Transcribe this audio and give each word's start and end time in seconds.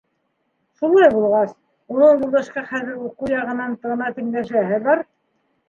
Шулай 0.79 1.09
булғас, 1.15 1.51
уның 1.97 2.25
Юлдашҡа 2.25 2.65
хәҙер 2.73 2.97
уҡыу 3.11 3.31
яғынан 3.37 3.79
ғына 3.87 4.11
тиңләшәһе 4.19 4.85
бар. 4.91 5.09